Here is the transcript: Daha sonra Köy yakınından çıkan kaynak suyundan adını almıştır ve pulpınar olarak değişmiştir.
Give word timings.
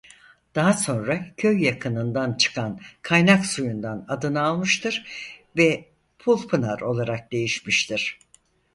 Daha 0.55 0.73
sonra 0.73 1.25
Köy 1.37 1.65
yakınından 1.65 2.33
çıkan 2.37 2.79
kaynak 3.01 3.45
suyundan 3.45 4.05
adını 4.09 4.41
almıştır 4.41 5.07
ve 5.57 5.89
pulpınar 6.19 6.81
olarak 6.81 7.31
değişmiştir. 7.31 8.19